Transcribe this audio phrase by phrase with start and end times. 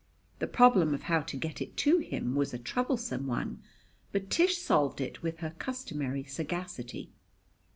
[0.39, 3.61] The problem of how to get it to him was a troublesome one,
[4.11, 7.11] but Tish solved it with her customary sagacity.